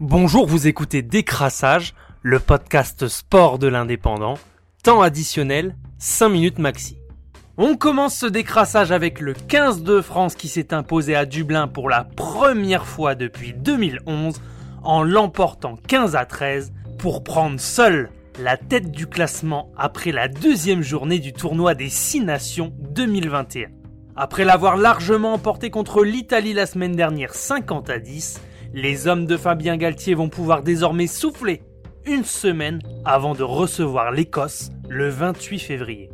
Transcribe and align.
Bonjour, 0.00 0.46
vous 0.46 0.66
écoutez 0.66 1.02
Décrassage, 1.02 1.92
le 2.22 2.38
podcast 2.38 3.06
sport 3.06 3.58
de 3.58 3.66
l'indépendant. 3.66 4.38
Temps 4.82 5.02
additionnel, 5.02 5.76
5 5.98 6.30
minutes 6.30 6.58
maxi. 6.58 6.96
On 7.58 7.76
commence 7.76 8.16
ce 8.16 8.24
décrassage 8.24 8.92
avec 8.92 9.20
le 9.20 9.34
15 9.34 9.82
de 9.82 10.00
France 10.00 10.36
qui 10.36 10.48
s'est 10.48 10.72
imposé 10.72 11.14
à 11.14 11.26
Dublin 11.26 11.68
pour 11.68 11.90
la 11.90 12.04
première 12.04 12.86
fois 12.86 13.14
depuis 13.14 13.52
2011 13.52 14.40
en 14.82 15.02
l'emportant 15.02 15.76
15 15.86 16.16
à 16.16 16.24
13 16.24 16.72
pour 16.98 17.22
prendre 17.22 17.60
seul 17.60 18.08
la 18.38 18.56
tête 18.56 18.90
du 18.90 19.06
classement 19.06 19.70
après 19.76 20.12
la 20.12 20.28
deuxième 20.28 20.80
journée 20.80 21.18
du 21.18 21.34
tournoi 21.34 21.74
des 21.74 21.90
6 21.90 22.22
nations 22.22 22.72
2021. 22.94 23.68
Après 24.16 24.46
l'avoir 24.46 24.78
largement 24.78 25.34
emporté 25.34 25.68
contre 25.68 26.04
l'Italie 26.04 26.54
la 26.54 26.64
semaine 26.64 26.96
dernière 26.96 27.34
50 27.34 27.90
à 27.90 27.98
10, 27.98 28.40
les 28.72 29.06
hommes 29.06 29.26
de 29.26 29.36
Fabien 29.36 29.76
Galtier 29.76 30.14
vont 30.14 30.28
pouvoir 30.28 30.62
désormais 30.62 31.06
souffler 31.06 31.62
une 32.06 32.24
semaine 32.24 32.80
avant 33.04 33.34
de 33.34 33.42
recevoir 33.42 34.12
l'Écosse 34.12 34.70
le 34.88 35.08
28 35.08 35.58
février. 35.58 36.10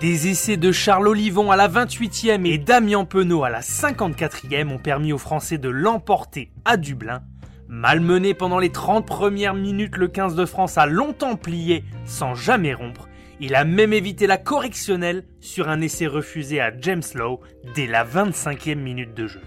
Des 0.00 0.28
essais 0.28 0.58
de 0.58 0.70
Charles 0.70 1.08
Olivon 1.08 1.50
à 1.50 1.56
la 1.56 1.68
28e 1.68 2.44
et 2.46 2.58
Damien 2.58 3.04
Penaud 3.04 3.44
à 3.44 3.48
la 3.48 3.60
54e 3.60 4.70
ont 4.70 4.78
permis 4.78 5.12
aux 5.12 5.18
Français 5.18 5.56
de 5.56 5.70
l'emporter 5.70 6.50
à 6.64 6.76
Dublin. 6.76 7.22
Malmené 7.68 8.34
pendant 8.34 8.58
les 8.58 8.70
30 8.70 9.06
premières 9.06 9.54
minutes, 9.54 9.96
le 9.96 10.08
15 10.08 10.34
de 10.34 10.44
France 10.44 10.76
a 10.78 10.86
longtemps 10.86 11.36
plié 11.36 11.84
sans 12.04 12.34
jamais 12.34 12.74
rompre. 12.74 13.08
Il 13.40 13.54
a 13.54 13.64
même 13.64 13.92
évité 13.92 14.26
la 14.26 14.36
correctionnelle 14.36 15.24
sur 15.40 15.68
un 15.68 15.80
essai 15.80 16.06
refusé 16.06 16.60
à 16.60 16.72
James 16.78 17.02
Lowe 17.14 17.40
dès 17.74 17.86
la 17.86 18.04
25e 18.04 18.74
minute 18.74 19.14
de 19.14 19.26
jeu. 19.26 19.40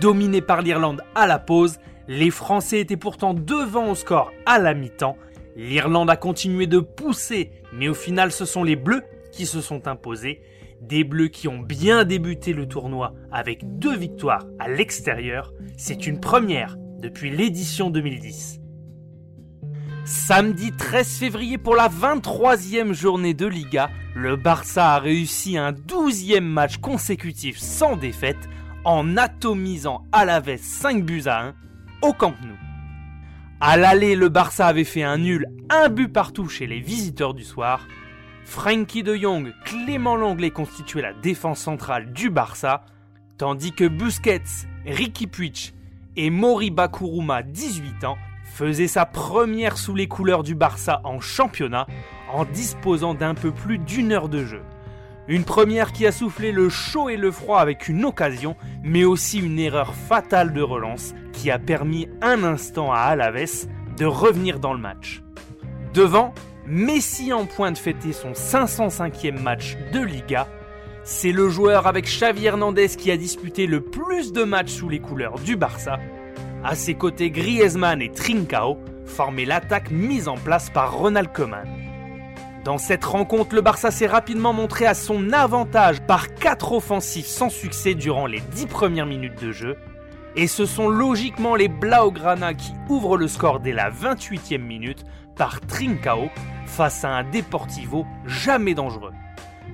Dominé 0.00 0.40
par 0.40 0.62
l'Irlande 0.62 1.02
à 1.14 1.26
la 1.26 1.38
pause, 1.38 1.78
les 2.08 2.30
Français 2.30 2.80
étaient 2.80 2.96
pourtant 2.96 3.34
devant 3.34 3.90
au 3.90 3.94
score 3.94 4.32
à 4.46 4.58
la 4.58 4.74
mi-temps. 4.74 5.16
L'Irlande 5.56 6.10
a 6.10 6.16
continué 6.16 6.66
de 6.66 6.78
pousser, 6.78 7.50
mais 7.72 7.88
au 7.88 7.94
final 7.94 8.32
ce 8.32 8.44
sont 8.44 8.64
les 8.64 8.76
Bleus 8.76 9.02
qui 9.32 9.46
se 9.46 9.60
sont 9.60 9.88
imposés, 9.88 10.40
des 10.80 11.04
Bleus 11.04 11.28
qui 11.28 11.48
ont 11.48 11.58
bien 11.58 12.04
débuté 12.04 12.52
le 12.52 12.66
tournoi 12.66 13.14
avec 13.30 13.78
deux 13.78 13.96
victoires 13.96 14.46
à 14.58 14.68
l'extérieur, 14.68 15.52
c'est 15.76 16.06
une 16.06 16.20
première 16.20 16.76
depuis 16.98 17.30
l'édition 17.30 17.90
2010. 17.90 18.60
Samedi 20.04 20.72
13 20.72 21.18
février 21.18 21.58
pour 21.58 21.76
la 21.76 21.88
23e 21.88 22.92
journée 22.92 23.34
de 23.34 23.46
Liga, 23.46 23.88
le 24.14 24.36
Barça 24.36 24.94
a 24.94 24.98
réussi 24.98 25.56
un 25.56 25.72
12e 25.72 26.40
match 26.40 26.78
consécutif 26.78 27.58
sans 27.58 27.96
défaite 27.96 28.48
en 28.84 29.16
atomisant 29.16 30.04
à 30.12 30.24
la 30.24 30.40
veste 30.40 30.64
5 30.64 31.04
buts 31.04 31.22
à 31.26 31.46
1 31.48 31.54
au 32.02 32.12
Camp 32.12 32.34
Nou. 32.42 32.56
À 33.60 33.76
l'aller, 33.76 34.16
le 34.16 34.28
Barça 34.28 34.66
avait 34.66 34.84
fait 34.84 35.04
un 35.04 35.18
nul, 35.18 35.46
un 35.70 35.88
but 35.88 36.08
partout 36.08 36.48
chez 36.48 36.66
les 36.66 36.80
visiteurs 36.80 37.34
du 37.34 37.44
soir, 37.44 37.86
Frankie 38.44 39.02
de 39.02 39.14
Jong, 39.14 39.52
Clément 39.64 40.16
Langlais 40.16 40.50
constituaient 40.50 41.02
la 41.02 41.12
défense 41.12 41.60
centrale 41.60 42.12
du 42.12 42.28
Barça, 42.28 42.84
tandis 43.38 43.72
que 43.72 43.86
Busquets, 43.86 44.42
Ricky 44.84 45.26
Puig 45.26 45.74
et 46.16 46.30
Mori 46.30 46.70
Bakuruma, 46.70 47.42
18 47.42 48.04
ans, 48.04 48.18
faisaient 48.44 48.88
sa 48.88 49.06
première 49.06 49.78
sous 49.78 49.94
les 49.94 50.08
couleurs 50.08 50.42
du 50.42 50.54
Barça 50.54 51.00
en 51.04 51.20
championnat 51.20 51.86
en 52.32 52.44
disposant 52.44 53.14
d'un 53.14 53.34
peu 53.34 53.52
plus 53.52 53.78
d'une 53.78 54.12
heure 54.12 54.28
de 54.28 54.44
jeu. 54.44 54.62
Une 55.28 55.44
première 55.44 55.92
qui 55.92 56.06
a 56.06 56.12
soufflé 56.12 56.50
le 56.50 56.68
chaud 56.68 57.08
et 57.08 57.16
le 57.16 57.30
froid 57.30 57.60
avec 57.60 57.88
une 57.88 58.04
occasion, 58.04 58.56
mais 58.82 59.04
aussi 59.04 59.38
une 59.38 59.58
erreur 59.58 59.94
fatale 59.94 60.52
de 60.52 60.62
relance 60.62 61.14
qui 61.32 61.50
a 61.50 61.58
permis 61.58 62.08
un 62.20 62.42
instant 62.42 62.92
à 62.92 62.98
Alaves 62.98 63.66
de 63.96 64.04
revenir 64.04 64.58
dans 64.58 64.72
le 64.72 64.80
match. 64.80 65.22
Devant, 65.94 66.34
Messi 66.66 67.32
en 67.32 67.46
point 67.46 67.72
de 67.72 67.78
fêter 67.78 68.12
son 68.12 68.32
505e 68.32 69.40
match 69.40 69.76
de 69.92 70.00
Liga. 70.00 70.48
C'est 71.02 71.32
le 71.32 71.48
joueur 71.48 71.88
avec 71.88 72.04
Xavi 72.04 72.46
Hernandez 72.46 72.88
qui 72.88 73.10
a 73.10 73.16
disputé 73.16 73.66
le 73.66 73.80
plus 73.80 74.32
de 74.32 74.44
matchs 74.44 74.70
sous 74.70 74.88
les 74.88 75.00
couleurs 75.00 75.40
du 75.40 75.56
Barça. 75.56 75.98
À 76.64 76.76
ses 76.76 76.94
côtés, 76.94 77.30
Griezmann 77.30 78.00
et 78.00 78.10
Trincao 78.10 78.78
formaient 79.04 79.44
l'attaque 79.44 79.90
mise 79.90 80.28
en 80.28 80.36
place 80.36 80.70
par 80.70 80.96
Ronald 80.96 81.32
Koeman. 81.32 81.81
Dans 82.64 82.78
cette 82.78 83.04
rencontre, 83.04 83.56
le 83.56 83.60
Barça 83.60 83.90
s'est 83.90 84.06
rapidement 84.06 84.52
montré 84.52 84.86
à 84.86 84.94
son 84.94 85.32
avantage 85.32 86.00
par 86.02 86.32
4 86.34 86.72
offensifs 86.72 87.26
sans 87.26 87.48
succès 87.48 87.94
durant 87.94 88.26
les 88.26 88.40
10 88.40 88.66
premières 88.66 89.06
minutes 89.06 89.42
de 89.42 89.50
jeu. 89.50 89.76
Et 90.36 90.46
ce 90.46 90.64
sont 90.64 90.88
logiquement 90.88 91.56
les 91.56 91.66
Blaugrana 91.66 92.54
qui 92.54 92.72
ouvrent 92.88 93.16
le 93.16 93.26
score 93.26 93.58
dès 93.58 93.72
la 93.72 93.90
28e 93.90 94.58
minute 94.58 95.04
par 95.36 95.60
Trincao 95.60 96.30
face 96.66 97.04
à 97.04 97.10
un 97.10 97.24
Deportivo 97.24 98.06
jamais 98.26 98.74
dangereux. 98.74 99.12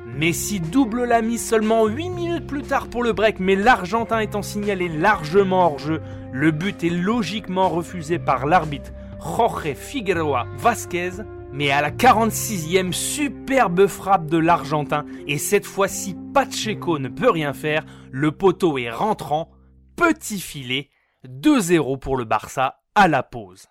Messi 0.06 0.58
double 0.58 1.04
la 1.04 1.20
mise 1.20 1.46
seulement 1.46 1.86
8 1.86 2.08
minutes 2.08 2.46
plus 2.46 2.62
tard 2.62 2.86
pour 2.86 3.02
le 3.02 3.12
break, 3.12 3.38
mais 3.38 3.54
l'Argentin 3.54 4.20
étant 4.20 4.42
signalé 4.42 4.88
largement 4.88 5.66
hors 5.66 5.78
jeu, 5.78 6.00
le 6.32 6.52
but 6.52 6.82
est 6.82 6.88
logiquement 6.88 7.68
refusé 7.68 8.18
par 8.18 8.46
l'arbitre 8.46 8.92
Jorge 9.20 9.74
Figueroa 9.74 10.46
Vasquez. 10.56 11.10
Mais 11.52 11.70
à 11.70 11.80
la 11.80 11.90
46e, 11.90 12.92
superbe 12.92 13.86
frappe 13.86 14.26
de 14.26 14.36
l'Argentin, 14.38 15.04
et 15.26 15.38
cette 15.38 15.66
fois-ci 15.66 16.16
Pacheco 16.34 16.98
ne 16.98 17.08
peut 17.08 17.30
rien 17.30 17.52
faire, 17.52 17.84
le 18.10 18.32
poteau 18.32 18.78
est 18.78 18.90
rentrant, 18.90 19.50
petit 19.96 20.40
filet, 20.40 20.90
2-0 21.26 21.98
pour 21.98 22.16
le 22.16 22.24
Barça 22.24 22.80
à 22.94 23.08
la 23.08 23.22
pause. 23.22 23.66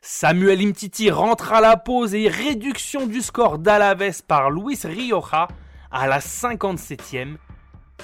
Samuel 0.00 0.62
Imtiti 0.62 1.10
rentre 1.10 1.52
à 1.52 1.60
la 1.60 1.76
pause 1.76 2.14
et 2.14 2.28
réduction 2.28 3.06
du 3.06 3.20
score 3.20 3.58
d'Alaves 3.58 4.22
par 4.26 4.50
Luis 4.50 4.78
Rioja 4.84 5.48
à 5.90 6.06
la 6.06 6.20
57e 6.20 7.36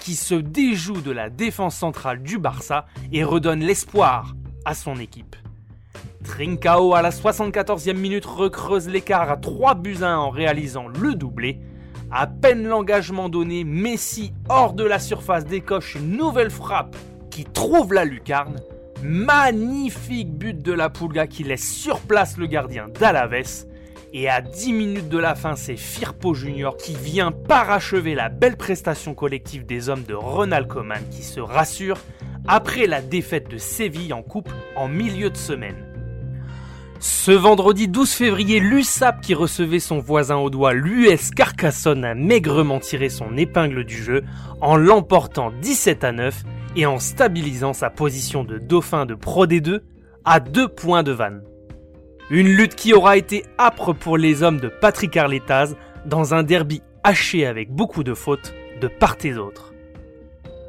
qui 0.01 0.17
se 0.17 0.35
déjoue 0.35 1.01
de 1.01 1.13
la 1.13 1.31
défense 1.31 1.77
centrale 1.77 2.23
du 2.23 2.39
Barça 2.39 2.87
et 3.13 3.25
redonne 3.25 3.61
l'espoir 3.61 4.35
à 4.65 4.75
son 4.75 4.99
équipe. 4.99 5.37
Trincao 6.25 6.95
à 6.95 7.03
la 7.03 7.11
74e 7.11 7.97
minute 7.97 8.25
recreuse 8.25 8.89
l'écart 8.89 9.31
à 9.31 9.37
3 9.37 9.75
buts 9.75 9.99
à 10.01 10.09
1 10.09 10.17
en 10.17 10.31
réalisant 10.31 10.89
le 10.89 11.15
doublé. 11.15 11.61
À 12.11 12.27
peine 12.27 12.67
l'engagement 12.67 13.29
donné, 13.29 13.63
Messi 13.63 14.33
hors 14.49 14.73
de 14.73 14.85
la 14.85 14.99
surface 14.99 15.45
décoche 15.45 15.95
une 15.95 16.17
nouvelle 16.17 16.51
frappe 16.51 16.97
qui 17.31 17.45
trouve 17.45 17.93
la 17.93 18.05
lucarne 18.05 18.57
Magnifique 19.03 20.33
but 20.33 20.61
de 20.61 20.73
la 20.73 20.89
Pulga 20.89 21.27
qui 21.27 21.45
laisse 21.45 21.71
sur 21.71 22.01
place 22.01 22.39
le 22.39 22.47
gardien 22.47 22.89
d'Alaves. 22.89 23.67
Et 24.15 24.29
à 24.31 24.41
10 24.41 24.73
minutes 24.73 25.09
de 25.11 25.19
la 25.19 25.35
fin, 25.35 25.57
c'est 25.57 25.77
Firpo 25.77 26.33
Junior 26.33 26.77
qui 26.77 26.95
vient 26.95 27.33
parachever 27.33 28.15
la 28.15 28.31
belle 28.31 28.57
prestation 28.57 29.15
collective 29.15 29.67
des 29.67 29.89
hommes 29.91 30.05
de 30.05 30.15
Ronald 30.15 30.69
Koeman 30.69 31.03
qui 31.11 31.23
se 31.23 31.41
rassure 31.41 31.99
après 32.49 32.87
la 32.87 33.03
défaite 33.03 33.51
de 33.51 33.59
Séville 33.59 34.13
en 34.13 34.23
coupe 34.23 34.51
en 34.77 34.89
milieu 34.89 35.29
de 35.29 35.37
semaine. 35.37 35.94
Ce 37.07 37.33
vendredi 37.33 37.87
12 37.87 38.13
février, 38.13 38.61
l'USAP 38.61 39.21
qui 39.21 39.35
recevait 39.35 39.79
son 39.79 39.99
voisin 39.99 40.37
au 40.37 40.49
doigt, 40.49 40.73
l'US 40.73 41.33
Carcassonne, 41.33 42.03
a 42.03 42.15
maigrement 42.15 42.81
tiré 42.81 43.11
son 43.11 43.37
épingle 43.37 43.85
du 43.85 44.03
jeu 44.03 44.25
en 44.63 44.77
l'emportant 44.77 45.53
17 45.61 46.03
à 46.03 46.13
9 46.13 46.45
et 46.77 46.87
en 46.87 46.99
stabilisant 46.99 47.75
sa 47.75 47.91
position 47.91 48.43
de 48.43 48.57
dauphin 48.57 49.05
de 49.05 49.15
Pro 49.15 49.47
D2 49.47 49.81
à 50.25 50.41
deux 50.41 50.67
points 50.67 51.03
de 51.03 51.13
vanne. 51.13 51.43
Une 52.31 52.49
lutte 52.49 52.75
qui 52.75 52.95
aura 52.95 53.19
été 53.19 53.45
âpre 53.59 53.93
pour 53.93 54.17
les 54.17 54.43
hommes 54.43 54.59
de 54.59 54.69
Patrick 54.69 55.15
Arletaz 55.15 55.77
dans 56.07 56.33
un 56.33 56.43
derby 56.43 56.81
haché 57.03 57.45
avec 57.45 57.71
beaucoup 57.71 58.03
de 58.03 58.15
fautes 58.15 58.55
de 58.81 58.89
part 58.89 59.19
et 59.25 59.35
d'autre. 59.35 59.74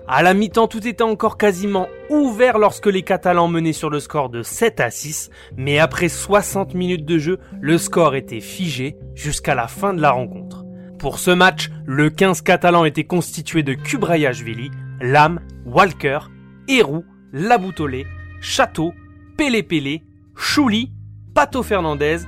À 0.08 0.22
la 0.22 0.36
mi-temps, 0.36 0.68
tout 0.68 0.88
était 0.88 1.02
encore 1.02 1.36
quasiment 1.36 1.88
ouvert 2.12 2.60
lorsque 2.60 2.86
les 2.86 3.02
Catalans 3.02 3.48
menaient 3.48 3.74
sur 3.74 3.90
le 3.90 4.00
score 4.00 4.30
de 4.30 4.44
7 4.44 4.80
à 4.80 4.92
6, 4.92 5.32
mais 5.58 5.80
après 5.80 6.10
60 6.10 6.76
minutes 6.76 7.06
de 7.06 7.18
jeu, 7.18 7.40
le 7.60 7.80
score 7.80 8.14
était 8.14 8.40
figé 8.40 8.98
jusqu'à 9.16 9.56
la 9.56 9.68
fin 9.68 9.96
de 9.96 10.02
la 10.02 10.12
rencontre. 10.12 10.64
Pour 11.00 11.18
ce 11.18 11.32
match, 11.32 11.72
le 11.86 12.12
15 12.12 12.42
catalan 12.42 12.86
était 12.86 13.04
constitué 13.04 13.64
de 13.64 13.74
Kubrayashvili, 13.74 14.70
Lam, 15.02 15.40
Walker, 15.66 16.20
Héroux, 16.68 17.04
Laboutolé, 17.34 18.06
Château, 18.42 18.94
Pélé 19.38 19.64
Pélé, 19.64 20.04
Chouli, 20.36 20.92
Pato 21.34 21.64
Fernandez, 21.64 22.20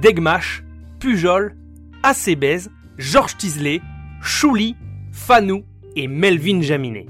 Degmash, 0.00 0.64
Pujol, 1.00 1.54
Acebez, 2.02 2.68
Georges 2.96 3.36
Tisley, 3.36 3.80
Chouli, 4.22 4.74
Fanou 5.12 5.64
et 5.96 6.08
Melvin 6.08 6.62
Jaminet. 6.62 7.06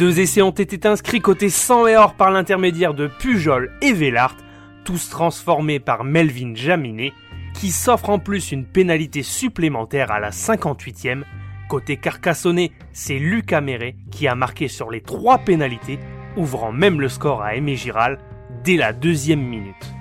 Deux 0.00 0.18
essais 0.18 0.40
ont 0.40 0.48
été 0.48 0.88
inscrits 0.88 1.20
côté 1.20 1.50
100 1.50 1.88
et 1.88 1.96
or 1.98 2.14
par 2.14 2.30
l'intermédiaire 2.30 2.94
de 2.94 3.06
Pujol 3.06 3.70
et 3.82 3.92
Vellart, 3.92 4.34
tous 4.82 5.10
transformés 5.10 5.78
par 5.78 6.04
Melvin 6.04 6.54
Jaminet, 6.54 7.12
qui 7.52 7.70
s'offre 7.70 8.08
en 8.08 8.18
plus 8.18 8.50
une 8.50 8.64
pénalité 8.64 9.22
supplémentaire 9.22 10.10
à 10.10 10.18
la 10.18 10.30
58e 10.30 11.24
Côté 11.68 11.98
Carcassonné, 11.98 12.72
c'est 12.94 13.18
Lucas 13.18 13.60
Meret 13.60 13.94
qui 14.10 14.26
a 14.26 14.34
marqué 14.34 14.68
sur 14.68 14.90
les 14.90 15.02
trois 15.02 15.36
pénalités, 15.36 15.98
ouvrant 16.34 16.72
même 16.72 16.98
le 16.98 17.10
score 17.10 17.42
à 17.42 17.56
Aimé 17.56 17.76
Giral, 17.76 18.20
dès 18.64 18.78
la 18.78 18.94
deuxième 18.94 19.42
minute. 19.42 19.92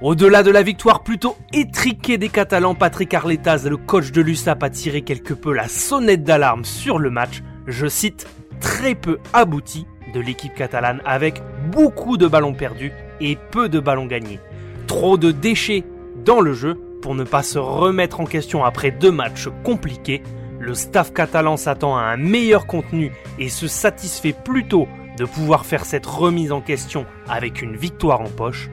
Au-delà 0.00 0.42
de 0.42 0.50
la 0.50 0.62
victoire 0.62 1.02
plutôt 1.02 1.36
étriquée 1.52 2.16
des 2.16 2.30
Catalans, 2.30 2.74
Patrick 2.74 3.12
Arletaz, 3.12 3.68
le 3.68 3.76
coach 3.76 4.10
de 4.10 4.22
l'USAP, 4.22 4.62
a 4.62 4.70
tiré 4.70 5.02
quelque 5.02 5.34
peu 5.34 5.52
la 5.52 5.68
sonnette 5.68 6.24
d'alarme 6.24 6.64
sur 6.64 6.98
le 6.98 7.10
match, 7.10 7.42
je 7.66 7.86
cite, 7.86 8.26
très 8.64 8.94
peu 8.94 9.18
abouti 9.34 9.86
de 10.14 10.20
l'équipe 10.20 10.54
catalane 10.54 11.02
avec 11.04 11.42
beaucoup 11.70 12.16
de 12.16 12.26
ballons 12.26 12.54
perdus 12.54 12.92
et 13.20 13.36
peu 13.50 13.68
de 13.68 13.78
ballons 13.78 14.06
gagnés. 14.06 14.40
Trop 14.86 15.18
de 15.18 15.32
déchets 15.32 15.84
dans 16.24 16.40
le 16.40 16.54
jeu 16.54 16.80
pour 17.02 17.14
ne 17.14 17.24
pas 17.24 17.42
se 17.42 17.58
remettre 17.58 18.20
en 18.20 18.24
question 18.24 18.64
après 18.64 18.90
deux 18.90 19.12
matchs 19.12 19.48
compliqués. 19.64 20.22
Le 20.58 20.74
staff 20.74 21.12
catalan 21.12 21.58
s'attend 21.58 21.94
à 21.94 22.00
un 22.00 22.16
meilleur 22.16 22.66
contenu 22.66 23.12
et 23.38 23.50
se 23.50 23.68
satisfait 23.68 24.34
plutôt 24.44 24.88
de 25.18 25.26
pouvoir 25.26 25.66
faire 25.66 25.84
cette 25.84 26.06
remise 26.06 26.50
en 26.50 26.62
question 26.62 27.04
avec 27.28 27.60
une 27.60 27.76
victoire 27.76 28.22
en 28.22 28.30
poche 28.30 28.70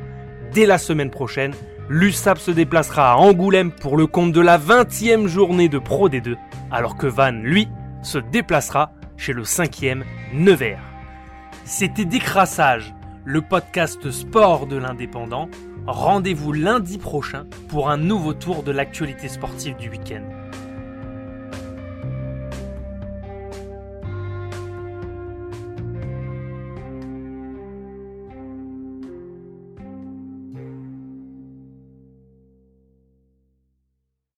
dès 0.54 0.66
la 0.66 0.78
semaine 0.78 1.10
prochaine, 1.10 1.54
l'USAP 1.90 2.38
se 2.38 2.52
déplacera 2.52 3.12
à 3.12 3.16
Angoulême 3.16 3.72
pour 3.72 3.98
le 3.98 4.08
compte 4.08 4.32
de 4.32 4.42
la 4.42 4.58
20e 4.58 5.28
journée 5.28 5.70
de 5.70 5.80
Pro 5.80 6.10
D2, 6.10 6.36
alors 6.72 6.96
que 6.96 7.08
Van, 7.08 7.32
lui, 7.32 7.68
se 8.04 8.18
déplacera 8.18 8.92
chez 9.22 9.34
le 9.34 9.44
5e 9.44 10.02
Nevers. 10.34 10.82
C'était 11.64 12.06
Décrassage, 12.06 12.92
le 13.24 13.44
podcast 13.44 14.10
sport 14.10 14.66
de 14.66 14.78
l'indépendant. 14.78 15.48
Rendez-vous 15.86 16.52
lundi 16.54 16.98
prochain 16.98 17.46
pour 17.70 17.92
un 17.92 17.98
nouveau 17.98 18.34
tour 18.34 18.64
de 18.64 18.72
l'actualité 18.72 19.28
sportive 19.28 19.76
du 19.76 19.90
week-end. 19.90 20.24